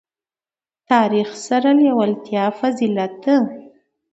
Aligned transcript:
تاریخ 0.89 1.29
سره 1.47 1.69
لېوالتیا 1.81 2.45
فضیلت 2.59 3.13
ده. 3.23 3.35